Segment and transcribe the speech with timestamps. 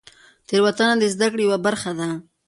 [0.47, 2.09] تېروتنه د زدهکړې یوه برخه ده.